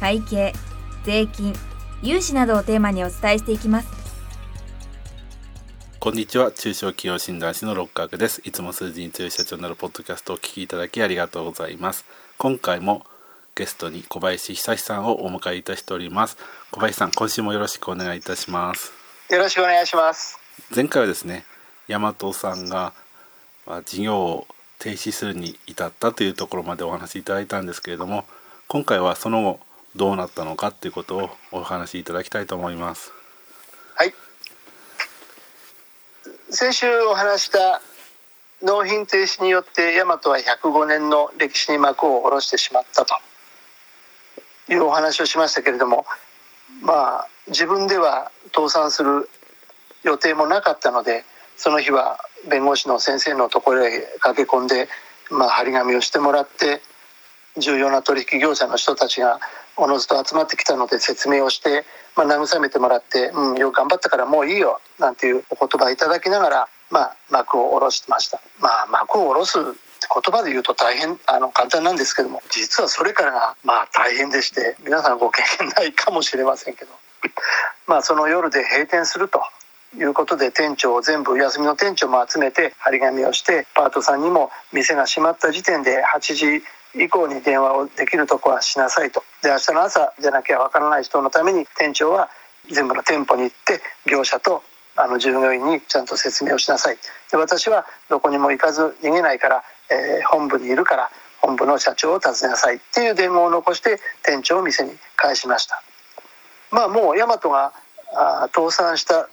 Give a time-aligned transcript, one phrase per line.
[0.00, 0.52] 会計
[1.04, 1.54] 税金
[2.02, 3.88] 融資などをテーマにお伝えしていきます。
[6.00, 6.52] こんにちは。
[6.52, 8.42] 中小企業診断士の六角です。
[8.44, 12.04] いつも数字に強い社長になるポッドキャストをお聞きいただきありがとうございます。
[12.36, 13.06] 今回も
[13.54, 16.36] ゲストに小林久さんをお迎えいたしております。
[16.72, 18.92] 小林さん今週もよろしくお願いいたします。
[19.30, 20.38] よろしくお願いします。
[20.74, 21.46] 前回はですね
[21.88, 22.92] 大和さんが
[23.64, 24.46] まあ事業を
[24.78, 28.26] 停止するに至ったというところまでお話しいただいたんですけれども
[28.68, 29.60] 今回はその後
[29.96, 33.12] どうなったのかということをお話しいただきたいと思います。
[33.94, 34.14] はい。
[36.50, 37.80] 先週お話した
[38.62, 43.14] 納品停止によって大和は105年の歴史に幕を下ろしてしまったと。
[44.68, 46.06] いうお話をしましたけれども
[46.82, 49.28] まあ自分では倒産する
[50.02, 51.24] 予定もなかったので
[51.56, 54.88] その日は弁護士の先生のところへ駆け込んで、
[55.30, 56.82] まあ、張り紙をしてもらって
[57.58, 59.38] 重要な取引業者の人たちが
[59.76, 61.84] おのずと集まってきたので説明をして、
[62.16, 68.40] まあ、慰めてもらって「うんよく頑張ったからもういいよ」なんていうお言葉いただきながら、まあ、幕を下ろしてました。
[68.60, 76.90] まあ、幕を下ろす言葉で言うと大変あの簡単なんですけども実はそれからがまあ大変でして皆さんご経験ないかもしれませんけど
[77.86, 79.42] まあその夜で閉店すると
[79.96, 86.62] いうことで店長を全部休みの店長も集めて張り紙をしてパートさんにも店が閉まった時点で8時
[86.96, 89.22] 以降に電話をできるとこはしなさいと。
[89.42, 92.30] で明日の朝じゃなきゃわからない人のために店長は
[92.70, 94.62] 全部の店舗に行って業者と
[94.96, 96.98] あの従業員にちゃんと説明をしなさい。
[97.30, 101.10] で私はどこにも行かず逃げないから、えー本部にいるから
[101.40, 105.82] 本部の社長を訪ねなさいっていう電話を残して店長を店に返しました。
[106.70, 107.72] まあもう大和が
[108.14, 109.28] あ倒産したっ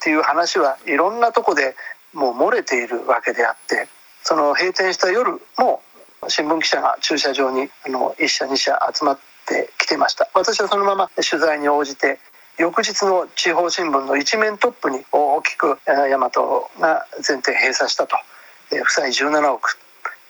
[0.00, 1.74] ていう話はいろんなとこで
[2.12, 3.88] もう漏れているわけであって
[4.22, 5.82] その閉店した夜も
[6.28, 10.28] 新聞記者が駐車場にあの1社2社集まってきてました。
[10.34, 12.18] 私はそのまま取材に応じて
[12.58, 18.16] 翌日の地方新聞の一面トップに大きく大和が全店閉鎖したと。
[18.70, 19.78] 負債17億。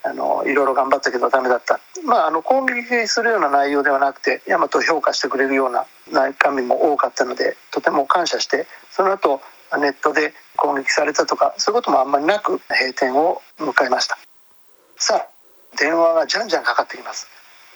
[0.04, 1.81] あのいろいろ頑張ったけどダメだった。
[2.04, 9.41] まああの攻撃するような内容ではなくて大和を評価してくれるような中身も多かったのでとても感謝してその後
[9.76, 14.16] ネットで攻撃されたとかそういうこともあんまりなく閉店を迎えました。
[14.97, 15.38] さあ
[15.79, 17.27] 電話がじゃんじゃんかかってきます。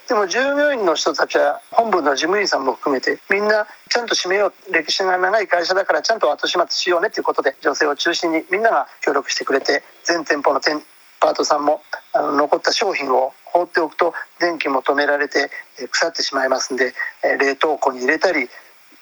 [0.09, 10.83] でも従業員の人たちは本部の事務員さんも含めてみんなちゃんと閉めよう歴史が長い会社だからちゃんと後始末しようねということで女性を中心にみんなが協力してくれて全店舗の店
[11.21, 11.81] パートさんも
[12.13, 15.51] あの残った商品を放っておくと電気も止められて
[15.91, 16.93] 腐ってしまいますんで
[17.39, 18.49] 冷凍庫に入れたり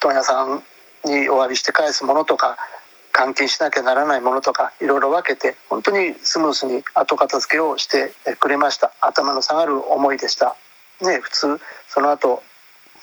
[0.01, 0.63] 問屋さん
[1.05, 2.59] にお詫びして返すものとか
[3.21, 8.93] 換金しなきゃならないものとかいろいろ分けて本当にスムースに後片付けをしてくれました。
[9.01, 10.57] 頭の下がる思いでした。
[11.03, 12.43] ね普通その後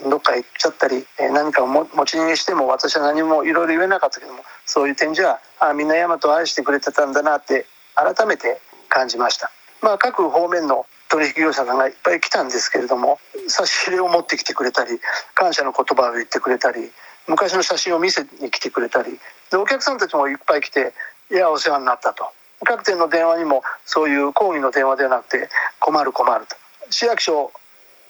[0.10, 9.52] どっか行っちゃったり何かを持ち逃げしても私は何もいろいろ言えなかったけどもそういう点じゃあみんな大和を愛してくれてたんだなって改めて感じました。
[9.82, 15.00] まあ各方面の取引業者さんがいっぱい来たんですけれども差し入れを持ってきてくれたり
[15.36, 16.92] 感謝の言葉を言ってくれたり
[17.28, 19.20] 昔の写真を見せに来てくれたり
[19.52, 20.94] でお客さんたちもいっぱい来て
[21.30, 22.32] 「いやお世話になった」と。
[22.66, 25.50] 各店の電話にもそういう抗議の電話ではなくて
[25.80, 26.56] 「困る困る」と。
[26.90, 27.52] 市役所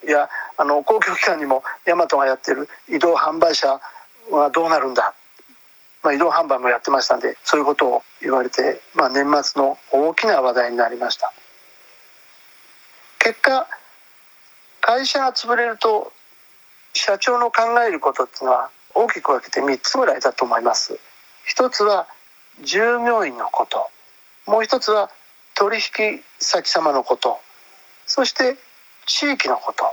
[0.06, 3.82] やあの公共機関にも大和がやってる移動販売車
[4.30, 5.14] はどうなるんだ、
[6.04, 11.34] まあ、移動販売もやってましたんでそういうことを言われて、まあ、年末の大きな話題になりました。
[13.20, 13.68] 結果
[14.82, 16.14] 会社が潰れると
[16.94, 20.98] 社長の考えることっていうのは大きく分けて3つぐらいだと思います。
[21.46, 22.08] 一つは
[22.64, 23.90] 従業員のこと。
[24.48, 25.12] もう一つは
[25.56, 27.40] 取引先様のこと。
[28.08, 28.58] そして
[29.06, 29.86] 地域のこと。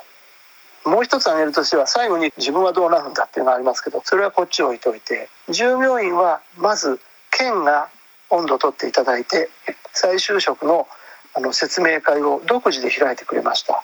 [0.89, 5.29] もう一つ挙げるとしては最後に自分はどうなるんだっていうのがありますけどそれはこっち置いといて。
[5.51, 6.99] 従業員はまず
[7.31, 7.89] 県が
[8.31, 9.51] 温度を取っていただいて
[9.93, 10.89] 再就職の
[11.37, 13.83] あの説明会を独自で開いてくれました。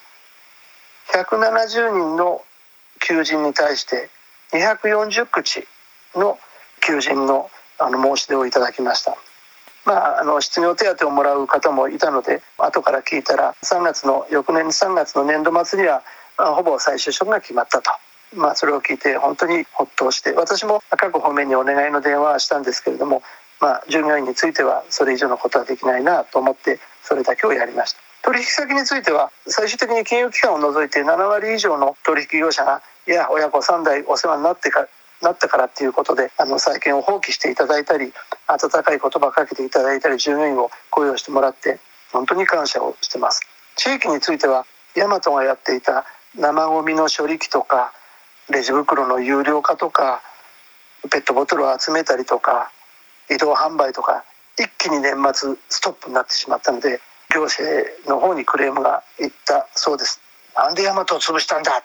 [1.12, 2.43] 170人の
[3.00, 4.08] 求人に対して
[4.52, 5.67] 240口
[6.14, 6.38] の
[6.81, 9.17] 求人のあの申し出をいただきました。
[9.87, 16.02] まあ、あの失業手当をもらう方もいたので後から聞いたら3月の翌年3月の年度末には、
[16.37, 17.91] あ、ほぼ再就職が決まったと。
[18.37, 23.23] まあ、それを聞いて本当にほっとして私も各方面にお願いの電話はしたんですけれども、
[23.61, 28.00] まあ、従業員についてはそれ以上のことはできないなと思ってそれだけをやりました。
[28.23, 34.87] 取引先については最終的に金融機関を除いて7割以上の取引業者がいや親子3代お世話になってか
[35.23, 38.12] なったからっていうことであの債権を放棄していただいたり
[38.47, 41.79] 温かい言葉かけていただいたり従業員を雇用してもらって
[42.12, 43.41] 本当に感謝をしてます。
[43.76, 46.05] 地域については大和がやっていた
[46.35, 47.93] 生ゴミの処理機とか
[48.50, 50.23] レジ袋の有料化とか
[51.11, 52.73] ペットボトルを集めたりとか
[53.31, 54.25] 移動販売とか
[54.58, 57.00] 一気に年末ストップになってしまったので
[57.32, 60.20] 行政の方にクレームがいったそうです。
[60.56, 61.82] なんで大和を潰したんだ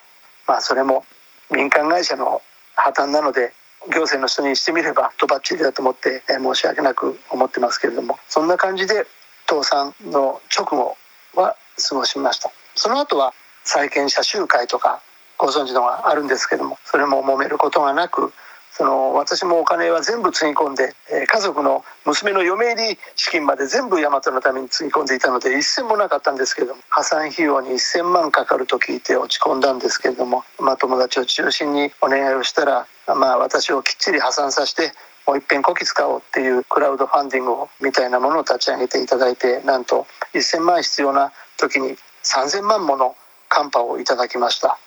[0.48, 1.06] まあそれも
[1.52, 2.42] 民間会社の
[2.76, 3.54] 破綻なので
[3.90, 9.06] 行政の人にしてみればとばっちりだと思って申し訳なく思ってますけれどもそんな感じで
[9.48, 10.98] 倒産の直後
[11.36, 11.56] は
[11.90, 12.52] 過ごしました。
[12.76, 13.34] その後は
[13.64, 15.02] 債権者集会とか
[15.38, 18.34] ご存知のがあるんですけどもそれも揉めることがなく
[18.78, 34.92] その私もお金は全部つぎ込んで、えー、家族の娘の嫁入り資金まで全部大和のためにつぎ込んでいたので一銭もなかったんですけども破産費用に1,000万かかると聞いて落ち込んだんですけれども、まあ、友達を中心にお願いをしたら、まあ、私をきっちり破産させて
[35.26, 43.16] もう一遍こき使おうっていうクラウドファンディングをみたいなものを立ち上げていただいてなんと1,000万必要な時に3,000万もの
[43.48, 44.78] カンパをいただきました。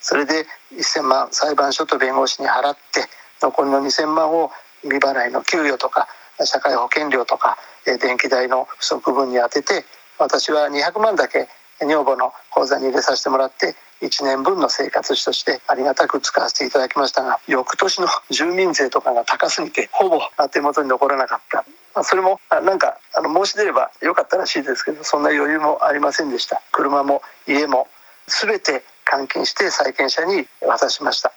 [0.00, 3.08] それで1,000万裁判所と弁護士に払って
[3.40, 4.50] 残りの2,000万を
[4.82, 6.08] 未払いの給与とか
[6.44, 9.84] 社会保険料とか電気代の不足分に充てて
[10.18, 11.48] 私は200万だけ
[11.80, 20.20] 女房の口座に入れさせてもらって1年分の生活費としてありがたく使わせていただきましたが翌年の住民税とかが高すぎてほぼ
[20.50, 21.64] 手元に残らなかった。
[22.04, 26.62] それもなんかあの申し出ればよかったらしいですけどそんな余裕もありませんでした。
[26.70, 27.88] 車も家も
[28.28, 31.32] 全て換金して債権者に渡しました。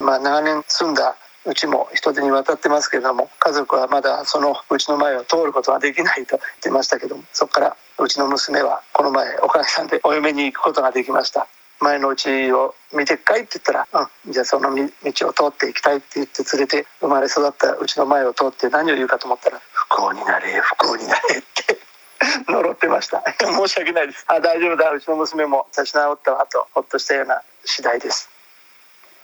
[0.00, 11.46] まあ長年住んだうちも人手に渡ってますけれども家族はまだそのうちの前を通ることができないと言ってましたけどもそこからうちの娘はこの前おかげさんで お嫁に行くことができました。
[11.82, 13.88] 前のうちを見てっかいって言ったら
[14.26, 21.78] 「うんじゃあその道を通っていきたい」って言って連れて生まれ育ったうちの前を通って何を言うかと思ったら「不幸になれ不幸になれ」って
[22.48, 23.22] 呪ってました。
[23.40, 24.24] 申し訳ないです。
[24.28, 24.90] あ大丈夫だ。
[24.90, 28.28] うちの娘も立ち直ったわとほっとしたような次第です。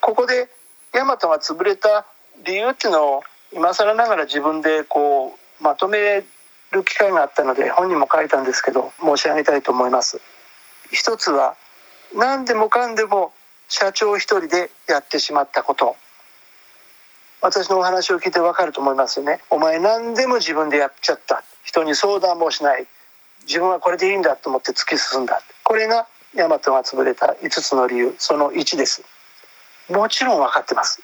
[0.00, 0.48] ここで
[0.96, 2.06] 大和が潰れた
[2.46, 3.22] 理由っていうのを
[3.52, 6.24] 今更ながら自分でこうまとめ
[6.72, 10.22] る機会があったので本にも書いたんですけど申し上げたいと思います。
[10.90, 11.54] 一つは
[12.14, 13.32] 何でもかんでも
[13.68, 15.96] 社長一人でやってしまったこと。
[17.42, 19.40] 私のお話を聞いてわかると思いますよね。
[19.50, 21.44] お前何でも自分でやっちゃった。
[21.62, 22.86] 人に相談もしない。
[23.46, 25.42] 自分はこれでいいんだと思って突き進んだ。
[25.62, 28.14] これが大和が潰れた5つの理由。
[28.18, 29.02] その1です。
[29.90, 31.00] もちろん分かってます。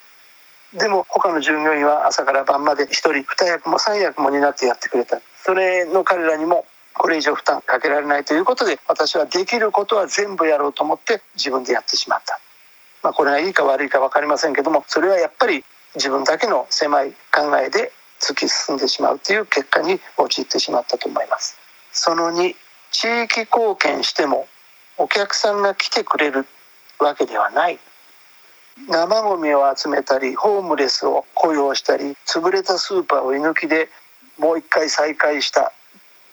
[0.75, 5.21] でも他の従業員は朝から晩まで1人2役も3役も担ってやってくれた。
[5.45, 6.65] それの彼らにも
[6.95, 12.39] これ以上負担かけられないということで私はできることは全部やろうと思って自分でやってしまった、
[13.03, 15.65] まあ、これがいいか悪いか分かりませんけどもそれはやっぱり
[15.95, 21.59] 自分だけの狭い考えで突き進んでしまうという結果に陥ってしまったと思います。
[21.93, 22.55] その2
[22.93, 24.47] 地域貢献しても
[24.97, 26.47] お客さんが来てくれる
[27.01, 27.79] わけではない。
[28.89, 33.89] 生ゴミを集めたりホームレスを雇用したり潰れたスーパーを居抜きで
[34.39, 35.73] もう一回再開した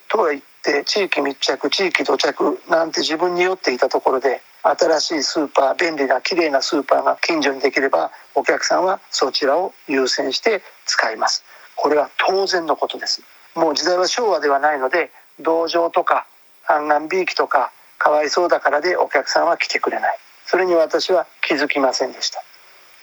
[0.09, 11.43] とは言って地域密着地域土着なんて自分に酔っていたところで新しいスーパー便利な綺麗なスーパーが近所にできればお客さんはそちらを優先して使います。
[11.75, 13.21] これは当然のことです。
[13.55, 16.27] もう時代は昭和ではないので同情とか
[16.63, 20.19] 半岸びいきとかかわいそうだからでお客さんは来てくれない。
[20.49, 22.43] それに私は気づきませんでした。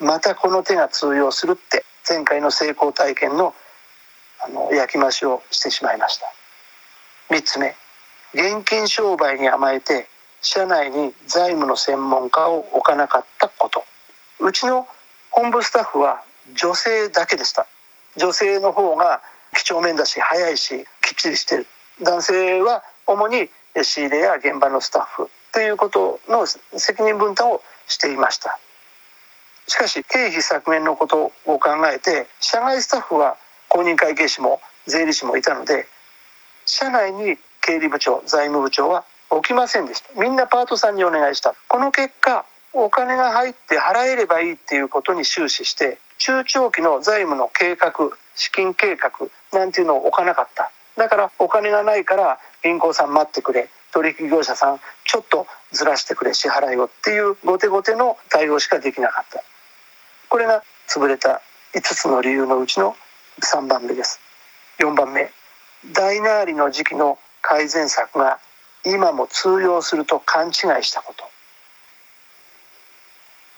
[0.01, 3.55] またこの手が通用するって前回の成功体験の
[4.43, 6.25] あの焼き増しをしてしまいました。
[7.33, 7.73] 3つ目。
[8.33, 10.09] 現金商売に甘えて
[10.41, 13.85] 社内に財務の専門家を置かなかったこと。
[14.41, 14.85] うちの
[15.31, 16.23] 本部スタッフは
[16.53, 17.65] 女性だけでした。
[18.17, 19.21] 女性の方が
[19.55, 21.67] 几帳面だし早いしきっちりしてる。
[22.03, 23.49] 男性は主に
[23.83, 25.29] 仕入れや現場のスタッフ。
[25.53, 28.59] ということの責任分担をしていました。
[29.67, 33.35] しかし経費削減のことを考えて社外スタッフは
[33.67, 35.87] 公認会計士も税理士もいたので
[36.65, 40.09] 社内に経理部長財務部長は置きませんでした。
[40.19, 41.53] みんなパートさんにお願いした。
[41.67, 47.91] この結果お金が入って払えればいいっていうことに終始して中長期の財務の計画
[48.35, 49.11] 資金計画
[49.51, 50.71] なんていうのを置かなかった。
[50.95, 53.69] だからお金がないから銀行さん待ってくれ。
[53.97, 59.43] 取引業者さんちょっとずらしてくれ支払いをっていう後手後手の対応しかできなかった。
[60.29, 61.41] これが潰れた
[61.73, 62.95] 5つの理由のうちの
[63.41, 64.19] 3番目です。
[64.77, 65.31] 4番目。
[65.93, 68.37] 大なりの時期の改善策が
[68.85, 71.23] 今も通用すると勘違いしたこと。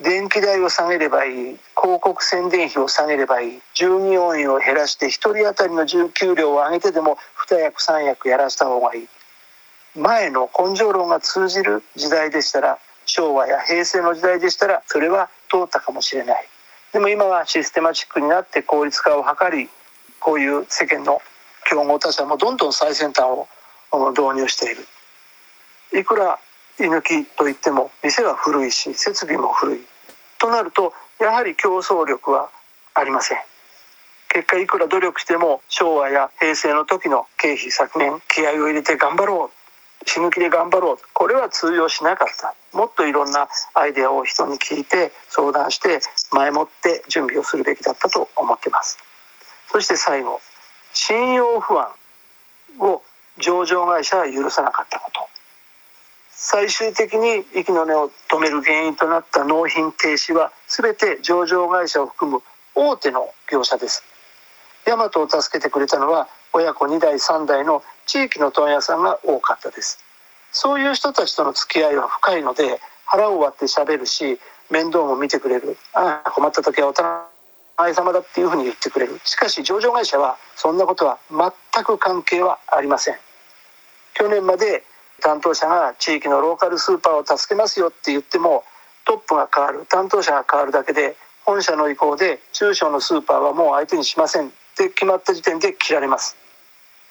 [0.02, 1.34] 電気代を下げればいい。
[1.76, 3.62] 広告宣伝費を下げればいい。
[3.74, 7.18] 従業員を減らして1人当たりの給料を上げてでも
[7.50, 9.08] 2役3役やらした方がいい。
[9.96, 16.48] 前の根性論が通じる時代でしたら昭和や平成の時代でしたらそれは通ったかもしれない。
[16.94, 19.70] でも今はシステマチックになって効率化を図り
[20.20, 21.22] こういう世間の
[21.66, 23.48] 競合他社もどんどん最先端を
[24.12, 24.88] 導入している。
[26.00, 26.40] いくら
[26.80, 29.80] 居抜きといっても店は古いし設備も古い。
[30.38, 32.50] となるとやはり競争力は
[32.94, 33.40] ありません。
[34.30, 39.59] 結果いくら努力しても昭和や平成の時の経費削減気合を入れて頑張ろう。
[40.06, 40.98] 死ぬ気で頑張ろう。
[41.14, 42.56] これは通用しなかった。
[42.78, 46.00] もっといろんなアイデアを人に聞いて相談して
[46.32, 48.98] 前もって準備をするべきだったと思ってます。
[49.72, 50.40] そして最後
[50.94, 51.88] 信用不安
[52.80, 53.02] を
[53.38, 55.22] 上場会社は許さなかったこと。
[56.32, 62.42] 最終的に息の根を止める原因となった納品停止は全て上場会社を含む
[62.76, 64.04] 大手の業者です。
[64.86, 70.00] ヤマトを助けてくれたのは親子2代3代の地域の問屋さんが多かったです。
[70.52, 74.40] そういう人たちとの付き合いは深いので腹を割ってしゃべるし
[74.70, 75.78] 面倒も見てくれる。
[75.94, 79.20] ああ困った時はお互い様だっていうふうに言ってくれる。
[79.24, 83.16] しかし上場会社はそんなことは全く関係はありません。
[84.16, 84.84] 去年まで
[85.22, 88.64] 担当者が地域のローカルスーパーを助けますよって言っても
[89.06, 91.16] トップが変わる担当者が変わるだけで
[91.46, 94.52] 本社の意向で中小のスーパーはもう相手にしません。
[94.86, 96.38] って決まった時点で切られます。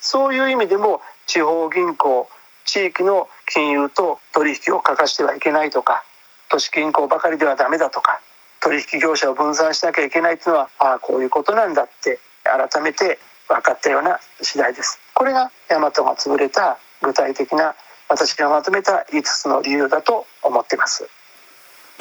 [0.00, 2.28] そういう意味でも地方銀行
[2.64, 6.04] 地域の金融と取引を欠かしてはいけないとか
[6.50, 8.20] 都市銀行ばかりではダメだとか
[8.60, 15.00] 取引業者を分散しなきゃいけないっていうのはああこういうことなんだって改めて分かったような次第です。
[15.14, 17.74] これが大和が潰れた具体的な
[18.08, 21.08] 私がまとめた5つの理由だと思っています。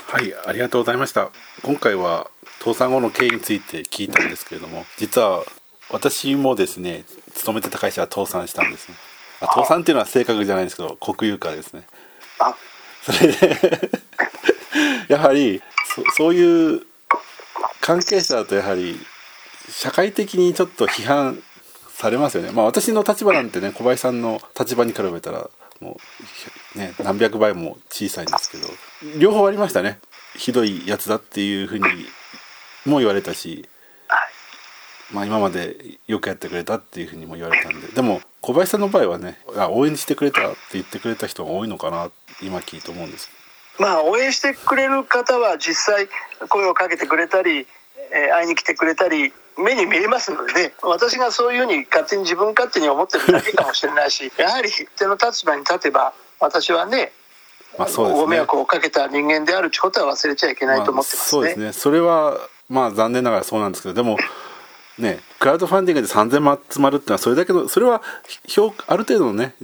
[0.06, 1.32] はいありがとうございました。
[1.64, 5.44] 今回は倒産後の経緯について聞いたんですけれども実は
[5.90, 7.04] 私もですね
[7.34, 8.96] 勤めてた会社は倒産したんですね。
[9.42, 11.84] 倒産っていうのは正確じゃないんですけど国有化ですね。
[12.40, 12.56] あ。
[13.04, 13.92] それで
[15.08, 16.82] やはりそそういう
[17.80, 19.00] 関係者だとやはり
[19.70, 21.42] 社会的にちょっと批判
[21.96, 22.52] されますよね。
[22.52, 26.00] まあ私の立場なんてね小林さんの立場に比べたらも
[26.76, 28.68] うね何百倍も小さいんですけど
[29.18, 30.00] 両方ありましたね。
[30.36, 31.86] ひどいやつだっていうふうに
[32.86, 33.68] も言われたし、
[35.14, 37.88] まあ、今までよくやってくれたっていうふうにも言われたんで。
[37.88, 42.10] でも小林さんの場合はねあ応援してくれたって言ってくれた人が多いのかな
[42.42, 43.30] 今聞いて思うんです
[43.80, 46.08] まあ応援してくれる方は実際
[46.48, 47.68] 声をかけてくれたり、
[48.12, 57.12] えー、会いに来てくれたり目に見えますので、ね、私がそういうふうに勝手に自分勝手に思ってるだけかもしれないし やはり手の立場に立てば私はね
[57.78, 61.20] まあそうですね、ご迷惑をかけた人間であるということは忘れちゃいけないと思ってますね。
[61.20, 61.74] まあ、そうですね。
[61.74, 62.38] それは
[62.70, 64.18] まあ残念ながらそうなんですけどでも
[64.98, 68.02] ねクラウドファンディングで3000万集まるっていうのはそれだけのそれは
[68.48, 69.56] 評ある程度のね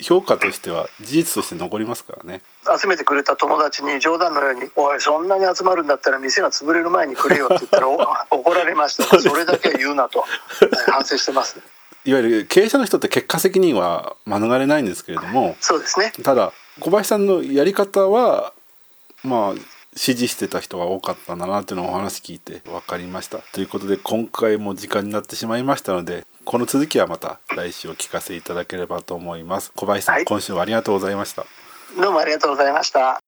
[0.00, 2.42] 評価としては事実として残りますからね。
[2.80, 7.88] 集めてくれた友達に冗談のように「おいそんなに集まるんだったら店が潰れる前にくれよ」って言ったら
[8.30, 9.20] 怒られました。
[9.20, 10.24] それだけは言うなと。
[10.86, 11.56] 反省してます、
[12.04, 16.12] いわゆる経営者の人って結果責任は免れないんですけれどもそうですね。
[16.22, 18.52] ただ小林さんのやり方は
[19.22, 23.38] まあ支持してた人が多かったんだなっていうのをお話聞いて分かりました。
[23.52, 29.72] ということで今回も時間になってしまいましたのでこの続きはまた来週お聞かせいただければと思います。
[29.74, 31.44] 小林さん、はい、今週はありがとうございました。
[32.00, 33.20] どうもありがとうございました。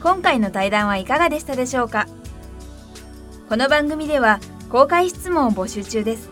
[0.00, 2.06] 今回の対談はいかがでしたでしょうか？
[3.48, 4.38] この番組では
[4.70, 6.30] 公開質問を募集中です。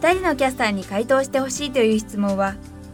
[0.00, 2.54] 2人のキャスターに回答してほしいという質問は